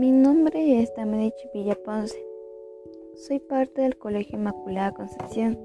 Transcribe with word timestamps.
Mi 0.00 0.12
nombre 0.12 0.80
es 0.80 0.90
Damedici 0.94 1.46
Villa 1.52 1.76
Ponce. 1.84 2.16
Soy 3.16 3.38
parte 3.38 3.82
del 3.82 3.98
Colegio 3.98 4.38
Inmaculada 4.38 4.94
Concepción 4.94 5.58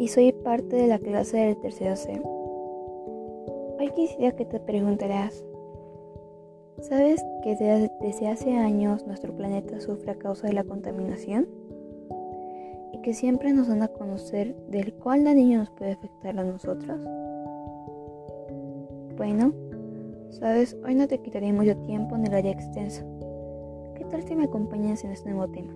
y 0.00 0.08
soy 0.08 0.32
parte 0.32 0.74
de 0.74 0.88
la 0.88 0.98
clase 0.98 1.36
del 1.36 1.60
tercero 1.60 1.94
C. 1.94 2.20
Hoy 3.78 3.88
quisiera 3.94 4.34
que 4.34 4.46
te 4.46 4.58
preguntarás, 4.58 5.44
¿sabes 6.80 7.24
que 7.44 7.54
desde 8.00 8.26
hace 8.26 8.56
años 8.56 9.06
nuestro 9.06 9.32
planeta 9.32 9.80
sufre 9.80 10.10
a 10.10 10.18
causa 10.18 10.48
de 10.48 10.54
la 10.54 10.64
contaminación? 10.64 11.46
Y 12.92 13.00
que 13.02 13.14
siempre 13.14 13.52
nos 13.52 13.68
dan 13.68 13.84
a 13.84 13.88
conocer 13.92 14.56
del 14.66 14.92
cual 14.94 15.22
daño 15.22 15.58
nos 15.58 15.70
puede 15.70 15.92
afectar 15.92 16.36
a 16.36 16.42
nosotros. 16.42 17.00
Bueno, 19.16 19.52
sabes, 20.32 20.76
hoy 20.84 20.94
no 20.94 21.06
te 21.08 21.18
quitaré 21.18 21.52
mucho 21.52 21.76
tiempo 21.78 22.16
en 22.16 22.26
el 22.26 22.34
área 22.34 22.52
extenso. 22.52 23.02
¿Qué 23.94 24.04
tal 24.06 24.22
si 24.22 24.34
me 24.34 24.44
acompañas 24.44 25.04
en 25.04 25.10
este 25.12 25.30
nuevo 25.30 25.52
tema? 25.52 25.72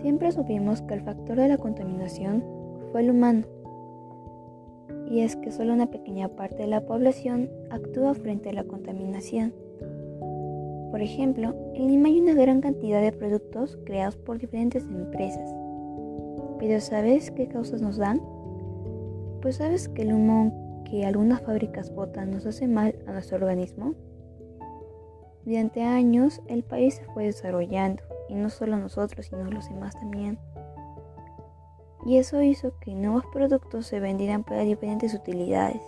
Siempre 0.00 0.32
supimos 0.32 0.82
que 0.82 0.94
el 0.94 1.00
factor 1.00 1.36
de 1.38 1.48
la 1.48 1.56
contaminación 1.56 2.44
fue 2.92 3.00
el 3.00 3.10
humano. 3.10 3.46
Y 5.10 5.20
es 5.20 5.36
que 5.36 5.50
solo 5.50 5.72
una 5.72 5.86
pequeña 5.86 6.28
parte 6.28 6.58
de 6.58 6.66
la 6.66 6.84
población 6.84 7.50
actúa 7.70 8.14
frente 8.14 8.50
a 8.50 8.52
la 8.52 8.64
contaminación. 8.64 9.54
Por 10.90 11.00
ejemplo, 11.00 11.54
en 11.74 11.88
Lima 11.88 12.08
hay 12.08 12.20
una 12.20 12.34
gran 12.34 12.60
cantidad 12.60 13.00
de 13.00 13.12
productos 13.12 13.78
creados 13.84 14.16
por 14.16 14.38
diferentes 14.38 14.84
empresas. 14.84 15.50
Pero 16.58 16.80
¿sabes 16.80 17.30
qué 17.30 17.48
causas 17.48 17.80
nos 17.80 17.96
dan? 17.96 18.20
Pues 19.44 19.56
sabes 19.56 19.90
que 19.90 20.00
el 20.00 20.14
humo 20.14 20.82
que 20.88 21.04
algunas 21.04 21.42
fábricas 21.42 21.94
botan 21.94 22.30
nos 22.30 22.46
hace 22.46 22.66
mal 22.66 22.98
a 23.06 23.12
nuestro 23.12 23.36
organismo. 23.36 23.92
Durante 25.44 25.82
años 25.82 26.40
el 26.46 26.64
país 26.64 26.94
se 26.94 27.04
fue 27.12 27.24
desarrollando 27.24 28.02
y 28.30 28.36
no 28.36 28.48
solo 28.48 28.78
nosotros, 28.78 29.26
sino 29.26 29.44
los 29.50 29.68
demás 29.68 29.92
también. 30.00 30.38
Y 32.06 32.16
eso 32.16 32.40
hizo 32.40 32.78
que 32.80 32.94
nuevos 32.94 33.26
productos 33.34 33.86
se 33.86 34.00
vendieran 34.00 34.44
para 34.44 34.62
diferentes 34.62 35.12
utilidades. 35.12 35.82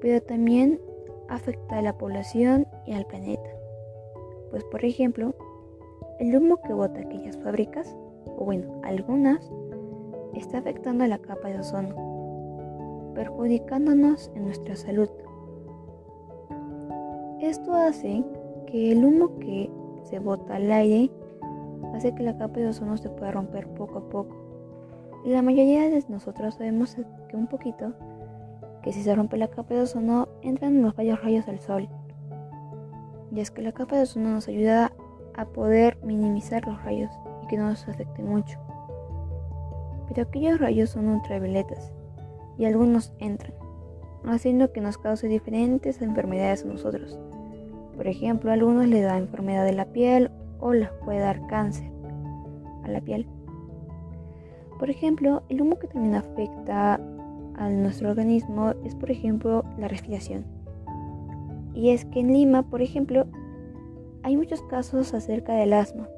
Pero 0.00 0.22
también 0.22 0.80
afecta 1.28 1.78
a 1.78 1.82
la 1.82 1.98
población 1.98 2.68
y 2.86 2.92
al 2.92 3.04
planeta. 3.04 3.50
Pues 4.52 4.62
por 4.62 4.84
ejemplo, 4.84 5.34
el 6.20 6.36
humo 6.36 6.58
que 6.62 6.72
bota 6.72 7.00
aquellas 7.00 7.36
fábricas, 7.38 7.96
o 8.26 8.44
bueno, 8.44 8.80
algunas, 8.84 9.50
está 10.34 10.58
afectando 10.58 11.06
la 11.06 11.18
capa 11.18 11.48
de 11.48 11.60
ozono, 11.60 11.94
perjudicándonos 13.14 14.30
en 14.34 14.44
nuestra 14.44 14.76
salud. 14.76 15.08
Esto 17.40 17.74
hace 17.74 18.24
que 18.66 18.92
el 18.92 19.04
humo 19.04 19.38
que 19.38 19.70
se 20.04 20.18
bota 20.18 20.56
al 20.56 20.70
aire 20.70 21.10
hace 21.94 22.14
que 22.14 22.22
la 22.22 22.36
capa 22.36 22.60
de 22.60 22.68
ozono 22.68 22.96
se 22.96 23.10
pueda 23.10 23.32
romper 23.32 23.68
poco 23.68 23.98
a 23.98 24.08
poco. 24.08 24.36
Y 25.24 25.30
la 25.30 25.42
mayoría 25.42 25.88
de 25.88 26.04
nosotros 26.08 26.54
sabemos 26.54 26.96
que 27.28 27.36
un 27.36 27.46
poquito 27.46 27.92
que 28.82 28.92
si 28.92 29.02
se 29.02 29.14
rompe 29.14 29.38
la 29.38 29.48
capa 29.48 29.74
de 29.74 29.82
ozono 29.82 30.28
entran 30.42 30.82
los 30.82 30.94
rayos 30.96 31.22
rayos 31.22 31.46
del 31.46 31.58
sol. 31.58 31.88
Y 33.32 33.40
es 33.40 33.50
que 33.50 33.62
la 33.62 33.72
capa 33.72 33.96
de 33.96 34.02
ozono 34.02 34.30
nos 34.30 34.48
ayuda 34.48 34.92
a 35.34 35.46
poder 35.46 35.98
minimizar 36.04 36.66
los 36.66 36.82
rayos 36.84 37.10
y 37.42 37.46
que 37.46 37.56
no 37.56 37.70
nos 37.70 37.88
afecten 37.88 38.28
mucho. 38.28 38.63
Pero 40.14 40.28
aquellos 40.28 40.60
rayos 40.60 40.90
son 40.90 41.08
ultravioletas 41.08 41.92
y 42.56 42.66
algunos 42.66 43.12
entran, 43.18 43.52
haciendo 44.24 44.72
que 44.72 44.80
nos 44.80 44.96
cause 44.96 45.26
diferentes 45.26 46.00
enfermedades 46.02 46.64
a 46.64 46.68
nosotros. 46.68 47.18
Por 47.96 48.06
ejemplo, 48.06 48.50
a 48.50 48.54
algunos 48.54 48.86
les 48.86 49.02
da 49.02 49.18
enfermedad 49.18 49.64
de 49.64 49.72
la 49.72 49.86
piel 49.86 50.30
o 50.60 50.72
les 50.72 50.88
puede 51.04 51.18
dar 51.18 51.44
cáncer 51.48 51.90
a 52.84 52.88
la 52.88 53.00
piel. 53.00 53.26
Por 54.78 54.88
ejemplo, 54.88 55.42
el 55.48 55.62
humo 55.62 55.80
que 55.80 55.88
también 55.88 56.14
afecta 56.14 57.00
a 57.56 57.68
nuestro 57.70 58.10
organismo 58.10 58.72
es, 58.84 58.94
por 58.94 59.10
ejemplo, 59.10 59.64
la 59.78 59.88
respiración. 59.88 60.44
Y 61.74 61.90
es 61.90 62.04
que 62.04 62.20
en 62.20 62.32
Lima, 62.32 62.62
por 62.62 62.82
ejemplo, 62.82 63.26
hay 64.22 64.36
muchos 64.36 64.62
casos 64.62 65.12
acerca 65.12 65.54
del 65.54 65.72
asma, 65.72 66.08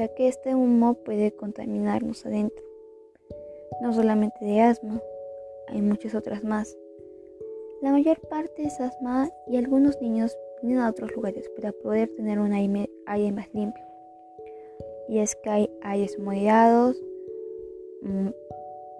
ya 0.00 0.08
que 0.08 0.28
este 0.28 0.54
humo 0.54 0.94
puede 0.94 1.32
contaminarnos 1.32 2.24
adentro. 2.24 2.64
No 3.82 3.92
solamente 3.92 4.42
de 4.42 4.62
asma, 4.62 5.02
hay 5.68 5.82
muchas 5.82 6.14
otras 6.14 6.42
más. 6.42 6.74
La 7.82 7.90
mayor 7.92 8.18
parte 8.30 8.62
es 8.62 8.80
asma 8.80 9.28
y 9.46 9.58
algunos 9.58 10.00
niños 10.00 10.34
vienen 10.62 10.82
a 10.82 10.88
otros 10.88 11.14
lugares 11.14 11.50
para 11.50 11.72
poder 11.72 12.08
tener 12.16 12.38
un 12.38 12.54
aire, 12.54 12.88
más 13.32 13.52
limpio. 13.52 13.84
Y 15.06 15.18
es 15.18 15.36
que 15.36 15.50
hay 15.50 15.70
aires 15.82 16.18
moderados, 16.18 16.96
mm, 18.00 18.28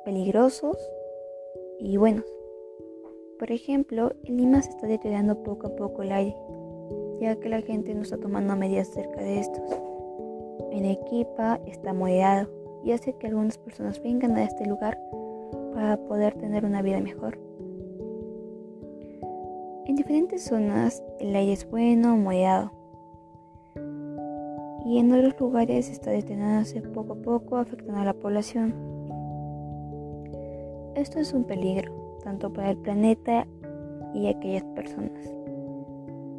peligrosos 0.05 0.77
y 1.79 1.97
buenos. 1.97 2.27
Por 3.39 3.51
ejemplo, 3.53 4.13
en 4.25 4.37
Lima 4.37 4.61
se 4.61 4.69
está 4.69 4.87
deteriorando 4.87 5.43
poco 5.43 5.69
a 5.69 5.77
poco 5.77 6.03
el 6.03 6.13
aire, 6.13 6.37
ya 7.23 7.37
que 7.37 7.49
la 7.49 7.63
gente 7.63 7.95
no 7.95 8.03
está 8.03 8.19
tomando 8.19 8.55
medidas 8.55 8.91
acerca 8.91 9.23
de 9.23 9.41
estos. 9.41 9.90
En 10.71 10.85
Equipa 10.85 11.61
está 11.67 11.93
moderado 11.93 12.49
y 12.85 12.93
hace 12.93 13.13
que 13.15 13.27
algunas 13.27 13.59
personas 13.59 14.03
vengan 14.03 14.37
a 14.37 14.45
este 14.45 14.67
lugar 14.67 14.99
para 15.75 15.97
poder 15.97 16.35
tener 16.35 16.65
una 16.65 16.83
vida 16.83 17.01
mejor. 17.01 17.39
En 19.87 19.97
diferentes 19.97 20.45
zonas 20.45 21.03
el 21.19 21.35
aire 21.35 21.53
es 21.53 21.69
bueno 21.69 22.15
o 22.15 22.17
moderado. 22.17 22.73
Y 24.87 24.99
en 24.99 25.13
otros 25.13 25.39
lugares 25.41 25.91
está 25.91 26.11
detenándose 26.11 26.81
poco 26.81 27.15
a 27.15 27.17
poco 27.17 27.57
afectando 27.57 28.01
a 28.01 28.05
la 28.05 28.15
población. 28.15 28.75
Esto 30.95 31.19
es 31.19 31.33
un 31.33 31.45
peligro, 31.45 31.93
tanto 32.23 32.53
para 32.53 32.71
el 32.71 32.77
planeta 32.79 33.47
y 34.15 34.27
aquellas 34.29 34.65
personas. 34.75 35.33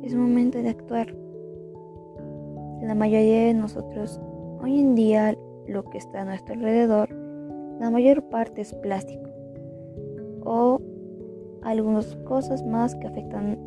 Es 0.04 0.16
momento 0.16 0.58
de 0.62 0.70
actuar. 0.70 1.14
La 2.82 2.96
mayoría 2.96 3.46
de 3.46 3.54
nosotros, 3.54 4.20
hoy 4.62 4.80
en 4.80 4.96
día, 4.96 5.38
lo 5.68 5.84
que 5.84 6.00
está 6.00 6.22
a 6.22 6.26
nuestro 6.26 6.56
alrededor, 6.56 7.10
la 7.80 7.92
mayor 7.92 8.24
parte 8.30 8.62
es 8.62 8.74
plástico 8.74 9.30
o 10.44 10.82
algunas 11.62 12.16
cosas 12.26 12.66
más 12.66 12.96
que 12.96 13.08
afectan 13.08 13.60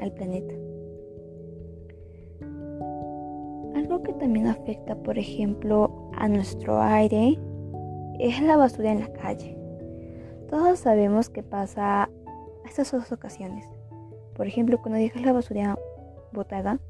al 0.00 0.12
planeta. 0.12 0.54
Algo 3.76 4.02
que 4.02 4.12
también 4.14 4.48
afecta, 4.48 4.96
por 4.96 5.18
ejemplo, 5.18 6.10
a 6.16 6.28
nuestro 6.28 6.80
aire 6.80 7.38
es 8.18 8.42
la 8.42 8.56
basura 8.56 8.90
en 8.90 9.00
la 9.00 9.12
calle. 9.12 9.56
Todos 10.50 10.80
sabemos 10.80 11.28
que 11.28 11.44
pasa 11.44 12.04
a 12.04 12.10
estas 12.68 12.90
dos 12.90 13.12
ocasiones. 13.12 13.64
Por 14.34 14.48
ejemplo, 14.48 14.78
cuando 14.78 14.98
dejas 14.98 15.22
la 15.22 15.32
basura 15.32 15.78
botada, 16.32 16.80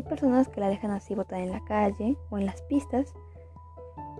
hay 0.00 0.08
personas 0.08 0.48
que 0.48 0.60
la 0.60 0.70
dejan 0.70 0.92
así 0.92 1.14
botada 1.14 1.42
en 1.42 1.50
la 1.50 1.62
calle 1.64 2.16
o 2.30 2.38
en 2.38 2.46
las 2.46 2.62
pistas. 2.62 3.12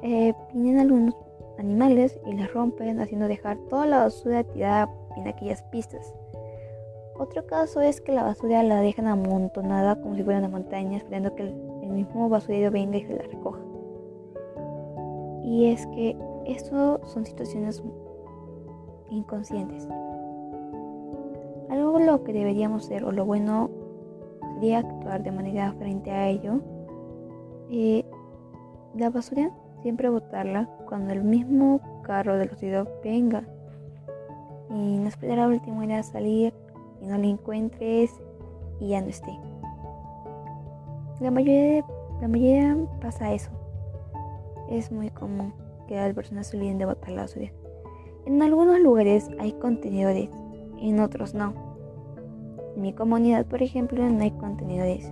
Eh, 0.02 0.34
algunos 0.78 1.16
animales 1.58 2.20
y 2.26 2.34
les 2.34 2.52
rompen 2.52 3.00
haciendo 3.00 3.28
dejar 3.28 3.56
toda 3.70 3.86
la 3.86 3.98
basura 4.00 4.44
tirada 4.44 4.90
en 5.16 5.26
aquellas 5.26 5.62
pistas. 5.64 6.12
Otro 7.18 7.46
caso 7.46 7.80
es 7.80 8.02
que 8.02 8.12
la 8.12 8.24
basura 8.24 8.62
la 8.62 8.82
dejan 8.82 9.06
amontonada 9.06 9.98
como 10.02 10.16
si 10.16 10.22
fuera 10.22 10.38
una 10.38 10.48
montaña 10.48 10.98
esperando 10.98 11.34
que 11.34 11.44
el, 11.44 11.54
mismo 11.90 12.28
basurero 12.28 12.70
venga 12.70 12.98
y 12.98 13.04
se 13.04 13.14
la 13.14 13.22
recoja. 13.22 13.58
Y 15.42 15.66
es 15.66 15.86
que 15.88 16.16
esto 16.46 17.00
son 17.06 17.24
situaciones 17.24 17.82
inconscientes. 19.10 19.88
Algo 21.68 21.98
lo 21.98 22.22
que 22.22 22.32
deberíamos 22.32 22.84
hacer 22.84 23.04
o 23.04 23.12
lo 23.12 23.24
bueno 23.24 23.70
sería 24.60 24.80
actuar 24.80 25.22
de 25.22 25.32
manera 25.32 25.72
frente 25.72 26.10
a 26.10 26.28
ello. 26.28 26.60
La 28.94 29.08
basura 29.08 29.50
siempre 29.80 30.10
botarla 30.10 30.68
cuando 30.86 31.14
el 31.14 31.24
mismo 31.24 31.80
carro 32.02 32.36
del 32.36 32.50
los 32.50 32.88
venga 33.02 33.42
y 34.68 34.98
no 34.98 35.08
esperar 35.08 35.38
a 35.38 35.48
última 35.48 35.82
hora 35.82 36.00
a 36.00 36.02
salir 36.02 36.52
y 37.00 37.06
no 37.06 37.16
lo 37.16 37.24
encuentres 37.24 38.10
y 38.80 38.88
ya 38.88 39.00
no 39.00 39.08
esté. 39.08 39.32
La 41.20 41.30
mayoría, 41.30 41.82
la 42.20 42.28
mayoría 42.28 42.76
pasa 43.00 43.32
eso. 43.32 43.50
Es 44.68 44.92
muy 44.92 45.08
común 45.08 45.54
que 45.88 45.96
las 45.96 46.12
personas 46.12 46.48
se 46.48 46.58
olviden 46.58 46.76
de 46.76 46.84
botar 46.84 47.10
la 47.10 47.22
basura. 47.22 47.50
En 48.26 48.42
algunos 48.42 48.78
lugares 48.80 49.30
hay 49.38 49.52
contenedores, 49.52 50.28
en 50.78 51.00
otros 51.00 51.32
no. 51.32 51.69
En 52.76 52.82
mi 52.82 52.92
comunidad, 52.92 53.46
por 53.46 53.62
ejemplo, 53.62 54.08
no 54.08 54.22
hay 54.22 54.30
contenedores. 54.32 55.10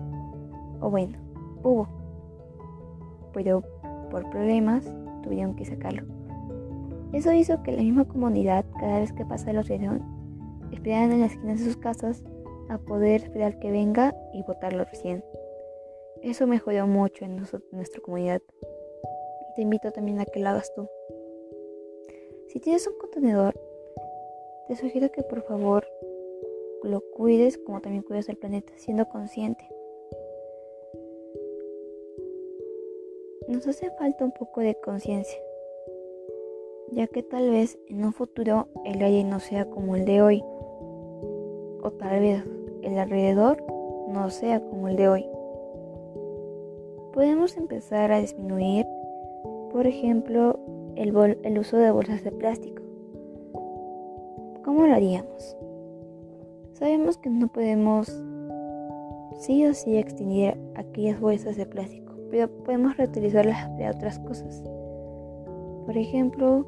O 0.81 0.91
bueno, 0.91 1.19
hubo. 1.63 1.89
Pero 3.33 3.63
por 4.11 4.29
problemas 4.31 4.91
tuvieron 5.23 5.55
que 5.57 5.65
sacarlo. 5.65 6.03
Eso 7.13 7.33
hizo 7.33 7.63
que 7.63 7.73
la 7.73 7.83
misma 7.83 8.05
comunidad, 8.05 8.65
cada 8.79 9.01
vez 9.01 9.13
que 9.13 9.25
pasa 9.25 9.51
el 9.51 9.59
oxígeno, 9.59 9.99
esperaran 10.73 11.13
en 11.13 11.21
las 11.21 11.33
esquinas 11.33 11.59
de 11.59 11.65
sus 11.65 11.77
casas 11.77 12.23
a 12.69 12.79
poder 12.79 13.23
esperar 13.23 13.59
que 13.59 13.71
venga 13.71 14.15
y 14.35 14.43
botarlo 14.43 14.85
recién. 14.85 15.25
Eso 16.23 16.47
mejoró 16.47 16.87
mucho 16.87 17.25
en, 17.25 17.37
nuestra 17.37 18.01
comunidad. 18.03 18.43
Te 19.57 19.63
invito 19.63 19.91
también 19.93 20.21
a 20.21 20.25
que 20.25 20.41
lo 20.41 20.49
hagas 20.51 20.73
tú. 20.75 20.89
Si 22.49 22.61
tienes 22.61 22.87
un 22.87 22.99
contenedor, 22.99 23.59
te 24.67 24.77
sugiero 24.77 25.11
que 25.11 25.23
por 25.23 25.43
favor 25.43 25.87
lo 26.89 27.01
cuides 27.01 27.59
como 27.59 27.81
también 27.81 28.03
cuides 28.03 28.29
el 28.29 28.37
planeta, 28.37 28.73
siendo 28.77 29.09
consciente. 29.09 29.69
Nos 33.47 33.67
hace 33.67 33.91
falta 33.93 34.25
un 34.25 34.33
poco 34.33 34.61
de 34.61 34.75
conciencia, 34.75 35.39
ya 36.93 37.07
que 37.07 37.23
tal 37.23 37.51
vez 37.51 37.79
en 37.89 38.05
un 38.05 38.13
futuro 38.13 38.69
el 38.85 39.03
aire 39.03 39.25
no 39.25 39.41
sea 39.41 39.71
como 39.71 39.97
el 39.97 40.05
de 40.05 40.21
hoy, 40.21 40.43
o 41.83 41.91
tal 41.99 42.21
vez 42.21 42.45
el 42.83 42.99
alrededor 42.99 43.63
no 44.09 44.31
sea 44.31 44.61
como 44.61 44.89
el 44.89 44.97
de 44.97 45.09
hoy. 45.09 45.27
Podemos 47.13 47.57
empezar 47.57 48.13
a 48.13 48.21
disminuir, 48.21 48.87
por 49.73 49.87
ejemplo, 49.87 50.59
el, 50.97 51.39
el 51.43 51.59
uso 51.59 51.77
de 51.79 51.91
bolsas 51.91 52.25
de 52.25 52.33
plástico. 52.33 52.83
¿Cómo 54.65 54.87
lo 54.87 54.95
haríamos? 54.95 55.57
Sabemos 56.79 57.19
que 57.19 57.29
no 57.29 57.49
podemos 57.49 58.07
sí 59.41 59.67
o 59.67 59.75
sí 59.75 59.97
extinguir 59.97 60.57
aquellas 60.77 61.19
bolsas 61.19 61.57
de 61.57 61.67
plástico, 61.67 62.15
pero 62.31 62.49
podemos 62.63 62.97
reutilizarlas 62.97 63.69
para 63.71 63.91
otras 63.91 64.21
cosas. 64.21 64.63
Por 65.87 65.97
ejemplo, 65.97 66.65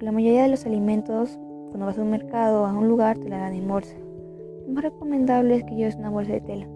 la 0.00 0.12
mayoría 0.12 0.44
de 0.44 0.48
los 0.48 0.64
alimentos, 0.64 1.38
cuando 1.68 1.84
vas 1.84 1.98
a 1.98 2.02
un 2.02 2.10
mercado 2.10 2.62
o 2.62 2.64
a 2.64 2.72
un 2.72 2.88
lugar, 2.88 3.18
te 3.18 3.28
la 3.28 3.36
dan 3.36 3.52
en 3.52 3.68
bolsa. 3.68 3.94
Lo 4.66 4.72
más 4.72 4.84
recomendable 4.84 5.56
es 5.56 5.64
que 5.64 5.74
lleves 5.74 5.96
una 5.96 6.08
bolsa 6.08 6.32
de 6.32 6.40
tela, 6.40 6.66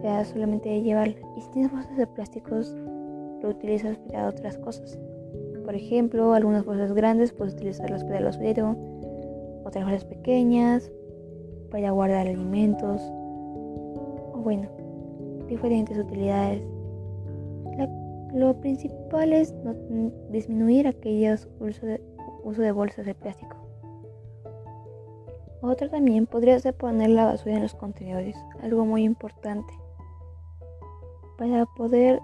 sea 0.00 0.24
solamente 0.24 0.80
llevarla. 0.80 1.16
Y 1.36 1.42
si 1.42 1.50
tienes 1.50 1.70
bolsas 1.70 1.98
de 1.98 2.06
plásticos, 2.06 2.74
lo 3.42 3.50
utilizas 3.50 3.98
para 3.98 4.28
otras 4.28 4.56
cosas. 4.56 4.98
Por 5.62 5.74
ejemplo, 5.74 6.32
algunas 6.32 6.64
bolsas 6.64 6.94
grandes 6.94 7.34
puedes 7.34 7.52
utilizarlas 7.52 8.02
para 8.02 8.16
el 8.16 8.24
basurero, 8.24 8.76
otras 9.66 9.84
bolsas 9.84 10.06
pequeñas 10.06 10.90
para 11.74 11.90
guardar 11.90 12.28
alimentos 12.28 13.02
o 14.32 14.40
bueno, 14.44 14.68
diferentes 15.48 15.98
utilidades. 15.98 16.62
lo 18.32 18.60
principal 18.60 19.32
es 19.32 19.52
disminuir 20.30 20.86
aquellos 20.86 21.48
uso 21.58 21.84
de, 21.84 22.00
uso 22.44 22.62
de 22.62 22.70
bolsas 22.70 23.06
de 23.06 23.16
plástico. 23.16 23.56
Otra 25.62 25.88
también 25.88 26.28
podría 26.28 26.60
ser 26.60 26.74
poner 26.74 27.10
la 27.10 27.24
basura 27.24 27.56
en 27.56 27.62
los 27.62 27.74
contenedores, 27.74 28.36
algo 28.62 28.84
muy 28.84 29.02
importante 29.02 29.74
para 31.36 31.66
poder 31.66 32.22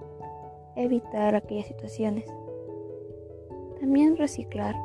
evitar 0.77 1.35
aquellas 1.35 1.67
situaciones. 1.67 2.25
También 3.81 4.17
reciclar, 4.17 4.77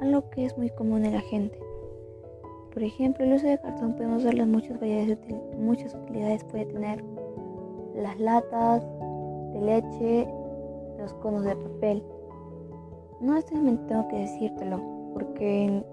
algo 0.00 0.30
que 0.30 0.44
es 0.44 0.56
muy 0.56 0.70
común 0.70 1.04
en 1.04 1.14
la 1.14 1.22
gente. 1.22 1.58
Por 2.72 2.84
ejemplo, 2.84 3.24
el 3.24 3.32
uso 3.32 3.48
de 3.48 3.58
cartón 3.58 3.94
podemos 3.94 4.22
las 4.22 4.46
muchas 4.46 4.78
variedades, 4.78 5.18
muchas 5.58 5.92
utilidades 5.94 6.44
puede 6.44 6.66
tener. 6.66 7.04
Las 7.96 8.18
latas 8.20 8.86
de 9.52 9.60
leche, 9.60 10.28
los 10.98 11.12
conos 11.14 11.44
de 11.44 11.56
papel. 11.56 12.02
No 13.20 13.34
necesariamente 13.34 13.82
tengo 13.88 14.06
que 14.06 14.20
decírtelo, 14.20 14.80
porque 15.12 15.64
en 15.64 15.84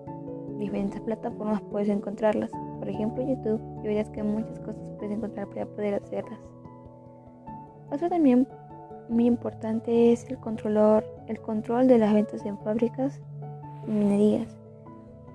diferentes 0.60 1.02
plataformas 1.02 1.62
puedes 1.72 1.90
encontrarlas. 1.90 2.52
Por 2.78 2.88
ejemplo, 2.88 3.28
YouTube, 3.28 3.60
y 3.84 3.88
verás 3.88 4.10
que 4.12 4.22
muchas 4.22 4.60
cosas 4.60 4.82
puedes 5.00 5.18
encontrar 5.18 5.48
para 5.48 5.66
poder 5.66 5.96
hacerlas. 5.96 6.40
Otro 7.92 8.08
también 8.08 8.48
muy 9.10 9.26
importante 9.26 10.12
es 10.12 10.26
el, 10.30 10.38
el 11.28 11.42
control 11.42 11.88
de 11.88 11.98
las 11.98 12.14
ventas 12.14 12.46
en 12.46 12.58
fábricas 12.60 13.20
y 13.88 13.92
minerías 13.92 14.57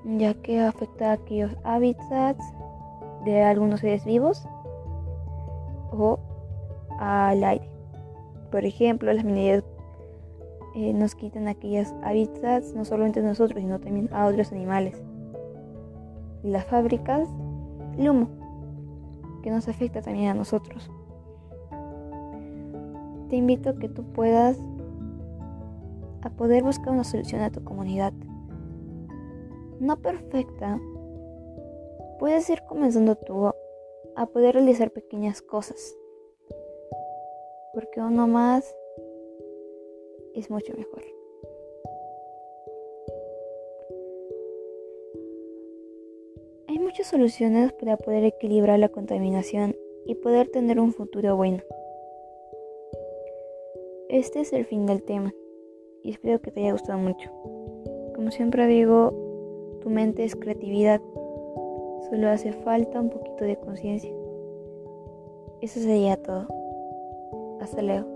ya 0.04 0.34
que 0.34 0.60
afecta 0.60 1.10
a 1.10 1.12
aquellos 1.14 1.56
hábitats 1.64 2.44
de 3.24 3.42
algunos 3.42 3.80
seres 3.80 4.04
vivos 4.04 4.46
o 5.92 6.18
al 6.98 7.44
aire. 7.44 7.68
Por 8.50 8.64
ejemplo, 8.64 9.12
las 9.12 9.24
minerías 9.24 9.64
eh, 10.74 10.92
nos 10.92 11.14
quitan 11.14 11.48
aquellos 11.48 11.92
hábitats 12.02 12.74
no 12.74 12.84
solo 12.84 13.06
entre 13.06 13.22
nosotros, 13.22 13.60
sino 13.60 13.78
también 13.78 14.08
a 14.12 14.26
otros 14.26 14.52
animales. 14.52 15.00
Las 16.42 16.64
fábricas, 16.64 17.28
el 17.98 18.08
humo, 18.08 18.28
que 19.42 19.50
nos 19.50 19.68
afecta 19.68 20.02
también 20.02 20.30
a 20.30 20.34
nosotros. 20.34 20.90
Te 23.28 23.36
invito 23.36 23.70
a 23.70 23.76
que 23.76 23.88
tú 23.88 24.02
puedas 24.02 24.58
a 26.22 26.30
poder 26.30 26.62
buscar 26.62 26.92
una 26.92 27.04
solución 27.04 27.40
a 27.42 27.50
tu 27.50 27.64
comunidad 27.64 28.12
no 29.82 30.00
perfecta, 30.00 30.80
puedes 32.20 32.48
ir 32.48 32.62
comenzando 32.68 33.16
tú 33.16 33.48
a 34.14 34.26
poder 34.26 34.54
realizar 34.54 34.92
pequeñas 34.92 35.42
cosas. 35.42 35.96
Porque 37.74 38.00
uno 38.00 38.28
más 38.28 38.76
es 40.34 40.48
mucho 40.50 40.72
mejor. 40.76 41.02
Hay 46.68 46.78
muchas 46.78 47.08
soluciones 47.08 47.72
para 47.72 47.96
poder 47.96 48.22
equilibrar 48.24 48.78
la 48.78 48.88
contaminación 48.88 49.74
y 50.06 50.14
poder 50.14 50.48
tener 50.48 50.78
un 50.78 50.92
futuro 50.92 51.36
bueno. 51.36 51.62
Este 54.08 54.40
es 54.40 54.52
el 54.52 54.64
fin 54.64 54.86
del 54.86 55.02
tema 55.02 55.34
y 56.04 56.10
espero 56.10 56.40
que 56.40 56.52
te 56.52 56.60
haya 56.60 56.72
gustado 56.72 57.00
mucho. 57.00 57.30
Como 58.14 58.30
siempre 58.30 58.66
digo, 58.68 59.21
tu 59.82 59.90
mente 59.90 60.24
es 60.24 60.36
creatividad. 60.36 61.00
Solo 62.08 62.28
hace 62.28 62.52
falta 62.52 63.00
un 63.00 63.10
poquito 63.10 63.44
de 63.44 63.56
conciencia. 63.56 64.12
Eso 65.60 65.80
sería 65.80 66.16
todo. 66.16 66.46
Hasta 67.60 67.82
luego. 67.82 68.06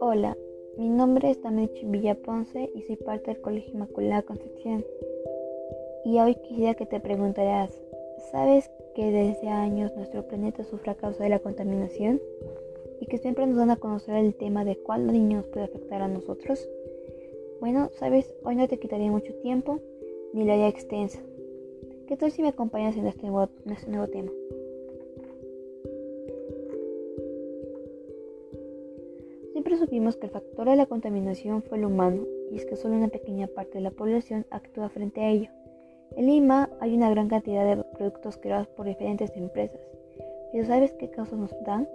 Hola, 0.00 0.36
mi 0.76 0.88
nombre 0.88 1.30
es 1.30 1.42
Damichi 1.42 1.86
Villa 1.86 2.14
Ponce 2.14 2.70
y 2.74 2.82
soy 2.82 2.96
parte 2.96 3.32
del 3.32 3.40
Colegio 3.40 3.72
Inmaculada 3.74 4.22
Concepción. 4.22 4.84
Y 6.04 6.18
hoy 6.18 6.34
quisiera 6.36 6.74
que 6.74 6.86
te 6.86 7.00
preguntaras, 7.00 7.70
¿sabes 8.30 8.70
que 8.94 9.10
desde 9.10 9.48
años 9.48 9.94
nuestro 9.96 10.26
planeta 10.26 10.64
sufre 10.64 10.92
a 10.92 10.96
causa 10.96 11.24
de 11.24 11.30
la 11.30 11.38
contaminación 11.38 12.20
y 13.00 13.06
que 13.06 13.18
siempre 13.18 13.46
nos 13.46 13.56
dan 13.56 13.70
a 13.70 13.76
conocer 13.76 14.16
el 14.16 14.34
tema 14.34 14.64
de 14.64 14.76
cuál 14.76 15.06
niño 15.06 15.38
nos 15.38 15.46
puede 15.46 15.64
afectar 15.64 16.02
a 16.02 16.08
nosotros? 16.08 16.68
Bueno, 17.60 17.90
sabes, 17.92 18.32
hoy 18.44 18.56
no 18.56 18.68
te 18.68 18.78
quitaría 18.78 19.10
mucho 19.10 19.34
tiempo 19.36 19.80
ni 20.32 20.44
la 20.44 20.56
idea 20.56 20.68
extensa. 20.68 21.20
¿Qué 22.06 22.16
tal 22.16 22.30
si 22.30 22.42
me 22.42 22.48
acompañas 22.48 22.96
en 22.96 23.06
este 23.06 23.26
nuevo, 23.26 23.48
en 23.64 23.72
este 23.72 23.90
nuevo 23.90 24.08
tema? 24.08 24.30
Siempre 29.52 29.76
supimos 29.76 30.16
que 30.16 30.26
el 30.26 30.32
factor 30.32 30.68
de 30.68 30.76
la 30.76 30.86
contaminación 30.86 31.62
fue 31.62 31.78
el 31.78 31.84
humano 31.84 32.24
y 32.50 32.56
es 32.56 32.64
que 32.64 32.76
solo 32.76 32.96
una 32.96 33.08
pequeña 33.08 33.46
parte 33.46 33.74
de 33.74 33.82
la 33.82 33.90
población 33.90 34.46
actúa 34.50 34.88
frente 34.88 35.20
a 35.20 35.30
ello. 35.30 35.50
En 36.16 36.26
Lima 36.26 36.68
hay 36.80 36.94
una 36.96 37.08
gran 37.08 37.28
cantidad 37.28 37.64
de 37.64 37.84
productos 37.84 38.36
creados 38.36 38.66
por 38.68 38.86
diferentes 38.86 39.34
empresas. 39.36 39.80
¿Pero 40.50 40.66
sabes 40.66 40.92
qué 40.94 41.08
causas 41.08 41.38
nos 41.38 41.54
dan? 41.64 41.88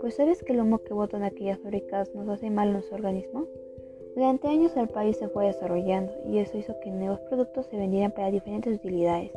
Pues 0.00 0.16
sabes 0.16 0.42
que 0.42 0.52
el 0.52 0.60
humo 0.60 0.78
que 0.78 0.92
botan 0.92 1.22
aquellas 1.22 1.60
fábricas 1.60 2.12
nos 2.14 2.28
hace 2.28 2.50
mal 2.50 2.68
a 2.68 2.72
nuestro 2.72 2.96
organismo. 2.96 3.46
Durante 4.16 4.48
años 4.48 4.76
el 4.76 4.88
país 4.88 5.16
se 5.16 5.28
fue 5.28 5.46
desarrollando 5.46 6.12
y 6.26 6.38
eso 6.38 6.58
hizo 6.58 6.78
que 6.80 6.90
nuevos 6.90 7.20
productos 7.20 7.66
se 7.66 7.76
vendieran 7.76 8.10
para 8.10 8.30
diferentes 8.30 8.74
utilidades, 8.74 9.30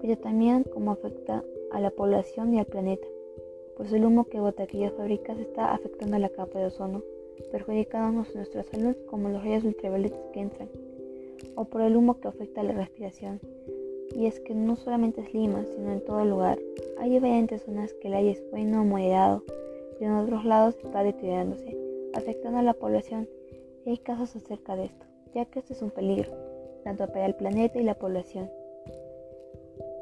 pero 0.00 0.16
también 0.16 0.64
cómo 0.64 0.92
afecta 0.92 1.44
a 1.70 1.80
la 1.80 1.90
población 1.90 2.54
y 2.54 2.58
al 2.58 2.66
planeta, 2.66 3.06
pues 3.76 3.92
el 3.92 4.04
humo 4.04 4.24
que 4.24 4.40
bota 4.40 4.64
aquellas 4.64 4.94
fábricas 4.94 5.38
está 5.38 5.74
afectando 5.74 6.16
a 6.16 6.20
la 6.20 6.30
capa 6.30 6.58
de 6.58 6.66
ozono, 6.66 7.02
perjudicándonos 7.52 8.34
nuestra 8.34 8.62
salud 8.64 8.96
como 9.06 9.28
los 9.28 9.44
rayos 9.44 9.64
ultravioletas 9.64 10.26
que 10.32 10.40
entran 10.40 10.68
o 11.54 11.64
por 11.64 11.82
el 11.82 11.96
humo 11.96 12.20
que 12.20 12.28
afecta 12.28 12.62
la 12.62 12.72
respiración. 12.72 13.40
Y 14.14 14.26
es 14.26 14.40
que 14.40 14.54
no 14.54 14.76
solamente 14.76 15.22
es 15.22 15.32
Lima, 15.32 15.64
sino 15.64 15.92
en 15.92 16.04
todo 16.04 16.20
el 16.20 16.30
lugar. 16.30 16.58
Hay 16.98 17.10
diferentes 17.10 17.62
zonas 17.62 17.94
que 17.94 18.08
el 18.08 18.14
aire 18.14 18.32
es 18.32 18.50
bueno 18.50 18.82
o 18.82 18.84
moderado, 18.84 19.42
pero 19.98 20.12
en 20.12 20.18
otros 20.18 20.44
lados 20.44 20.76
está 20.82 21.02
deteriorándose, 21.02 21.76
afectando 22.14 22.58
a 22.58 22.62
la 22.62 22.74
población. 22.74 23.28
Y 23.84 23.90
hay 23.90 23.98
casos 23.98 24.36
acerca 24.36 24.76
de 24.76 24.86
esto, 24.86 25.06
ya 25.34 25.44
que 25.46 25.60
esto 25.60 25.72
es 25.72 25.82
un 25.82 25.90
peligro, 25.90 26.30
tanto 26.84 27.06
para 27.06 27.26
el 27.26 27.34
planeta 27.34 27.80
y 27.80 27.84
la 27.84 27.94
población. 27.94 28.50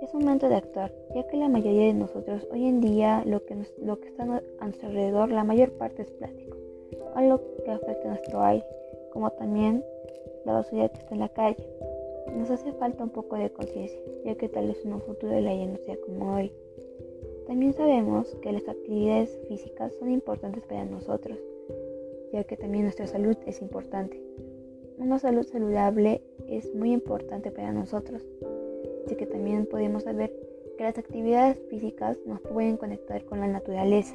Es 0.03 0.13
un 0.15 0.25
momento 0.25 0.49
de 0.49 0.57
actuar, 0.57 0.93
ya 1.15 1.27
que 1.27 1.37
la 1.37 1.49
mayoría 1.49 1.87
de 1.87 1.95
nosotros 1.95 2.47
hoy 2.51 2.67
en 2.67 2.81
día 2.81 3.23
lo 3.27 3.45
que, 3.45 3.57
lo 3.83 4.01
que 4.01 4.09
está 4.09 4.23
a 4.23 4.65
nuestro 4.65 4.89
alrededor, 4.89 5.31
la 5.31 5.45
mayor 5.45 5.73
parte 5.73 6.03
es 6.03 6.11
plástico, 6.11 6.57
algo 7.15 7.41
que 7.65 7.71
afecta 7.71 8.09
a 8.09 8.15
nuestro 8.15 8.43
aire, 8.43 8.67
como 9.13 9.31
también 9.31 9.85
la 10.45 10.53
basura 10.55 10.89
que 10.89 10.99
está 10.99 11.15
en 11.15 11.21
la 11.21 11.29
calle. 11.29 11.67
Nos 12.37 12.51
hace 12.51 12.73
falta 12.73 13.05
un 13.05 13.11
poco 13.11 13.37
de 13.37 13.51
conciencia, 13.51 14.01
ya 14.25 14.35
que 14.37 14.49
tal 14.49 14.69
vez 14.69 14.85
en 14.85 14.95
un 14.95 15.01
futuro 15.01 15.33
el 15.33 15.47
aire 15.47 15.67
no 15.67 15.79
sea 15.79 15.97
como 16.01 16.35
hoy. 16.35 16.53
También 17.47 17.73
sabemos 17.73 18.37
que 18.43 18.53
las 18.53 18.69
actividades 18.69 19.39
físicas 19.49 19.93
son 19.99 20.11
importantes 20.11 20.65
para 20.65 20.85
nosotros, 20.85 21.39
ya 22.33 22.45
que 22.45 22.57
también 22.57 22.85
nuestra 22.85 23.07
salud 23.07 23.37
es 23.47 23.61
importante. 23.61 24.23
Una 24.99 25.19
salud 25.19 25.45
saludable 25.45 26.23
es 26.47 26.73
muy 26.75 26.93
importante 26.93 27.51
para 27.51 27.73
nosotros, 27.73 28.23
ya 29.09 29.17
que 29.17 29.27
también 29.27 29.67
podemos 29.67 30.05
saber 30.05 30.33
que 30.77 30.85
las 30.85 30.99
actividades 30.99 31.59
físicas 31.69 32.19
nos 32.27 32.41
pueden 32.41 32.77
conectar 32.77 33.25
con 33.25 33.41
la 33.41 33.49
naturaleza. 33.49 34.15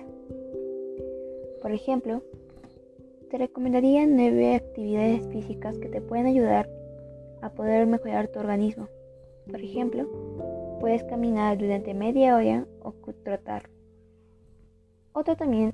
Por 1.62 1.72
ejemplo, 1.72 2.22
te 3.30 3.38
recomendaría 3.38 4.06
nueve 4.06 4.56
actividades 4.56 5.28
físicas 5.28 5.78
que 5.80 5.90
te 5.90 6.02
pueden 6.02 6.28
ayudar 6.28 6.70
a 7.42 7.50
poder 7.50 7.88
mejorar 7.88 8.28
tu 8.28 8.40
organismo. 8.40 8.88
Por 9.50 9.62
ejemplo, 9.62 10.08
puedes 10.80 11.04
caminar 11.04 11.58
durante 11.58 11.94
media 11.94 12.36
hora 12.36 12.68
o 12.82 12.94
trotar. 13.24 13.70
Otro 15.14 15.36
también 15.36 15.72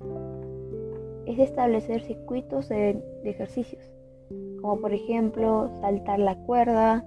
es 1.26 1.40
establecer 1.40 2.02
circuitos 2.04 2.70
de, 2.70 3.02
ejercicios, 3.24 3.84
como 4.62 4.80
por 4.80 4.94
ejemplo 4.94 5.70
saltar 5.82 6.20
la 6.20 6.36
cuerda, 6.36 7.06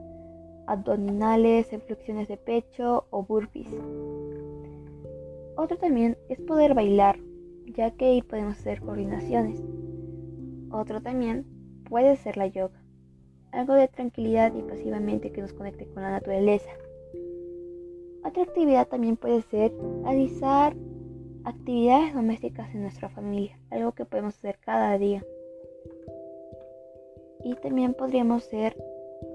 abdominales, 0.67 1.69
flexiones 1.87 2.29
de 2.29 2.37
pecho 2.37 3.07
o 3.11 3.23
burpees. 3.23 3.69
Otro 5.57 5.77
también 5.77 6.17
es 6.29 6.41
poder 6.41 6.75
bailar, 6.75 7.19
ya 7.67 7.91
que 7.93 8.07
ahí 8.07 8.23
podemos 8.23 8.59
hacer 8.59 8.81
coordinaciones. 8.81 9.63
Otro 10.71 11.01
también 11.01 11.45
puede 11.89 12.17
ser 12.17 12.37
la 12.37 12.47
yoga, 12.47 12.83
algo 13.53 13.75
de 13.75 13.89
tranquilidad 13.89 14.55
y 14.55 14.63
pasivamente 14.63 15.33
que 15.33 15.43
nos 15.43 15.53
conecte 15.53 15.87
con 15.87 16.03
la 16.03 16.11
naturaleza. 16.11 16.71
Otra 18.25 18.43
actividad 18.43 18.89
también 18.89 19.17
puede 19.17 19.43
ser 19.43 19.73
realizar 20.03 20.75
actividades 21.45 22.15
domésticas 22.15 22.75
en 22.75 22.83
nuestra 22.83 23.09
familia, 23.11 23.59
algo 23.71 23.93
que 23.93 24.07
podemos 24.07 24.35
hacer 24.35 24.59
cada 24.65 24.97
día. 24.99 25.25
Y 27.45 27.55
también 27.57 27.93
podríamos 27.93 28.45
ser 28.45 28.77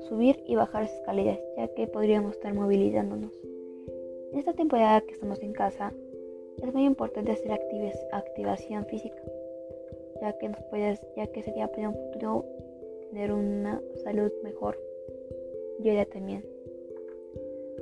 subir 0.07 0.43
y 0.47 0.55
bajar 0.55 0.83
escaleras, 0.83 1.39
ya 1.55 1.67
que 1.75 1.87
podríamos 1.87 2.33
estar 2.33 2.53
movilizándonos. 2.53 3.31
En 4.31 4.39
esta 4.39 4.53
temporada 4.53 5.01
que 5.01 5.13
estamos 5.13 5.41
en 5.41 5.53
casa, 5.53 5.93
es 6.61 6.73
muy 6.73 6.85
importante 6.85 7.31
hacer 7.31 7.51
activación 8.11 8.85
física, 8.85 9.21
ya 10.21 10.33
que 10.37 10.49
nos 10.49 10.61
puedes, 10.69 10.99
ya 11.15 11.27
que 11.27 11.43
sería 11.43 11.67
para 11.67 11.89
un 11.89 11.95
futuro 11.95 12.45
tener 13.09 13.31
una 13.31 13.81
salud 14.03 14.31
mejor. 14.43 14.77
Yo 15.79 15.93
ya 15.93 16.05
también. 16.05 16.43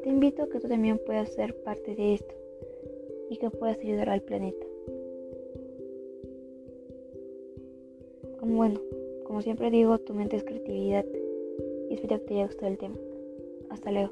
Te 0.04 0.10
invito 0.10 0.44
a 0.44 0.50
que 0.50 0.60
tú 0.60 0.68
también 0.68 1.00
puedas 1.00 1.30
ser 1.30 1.56
parte 1.64 1.96
de 1.96 2.14
esto 2.14 2.34
y 3.30 3.38
que 3.38 3.50
puedas 3.50 3.80
ayudar 3.80 4.10
al 4.10 4.22
planeta. 4.22 4.66
Como 8.40 8.56
bueno, 8.56 8.80
como 9.26 9.42
siempre 9.42 9.70
digo, 9.72 9.98
tu 9.98 10.14
mente 10.14 10.38
es 10.38 10.44
creatividad 10.44 11.06
y 11.90 11.94
espero 11.94 12.20
que 12.20 12.26
te 12.26 12.34
haya 12.36 12.46
gustado 12.46 12.72
el 12.72 12.78
tema. 12.78 12.96
Hasta 13.70 13.92
luego. 13.92 14.12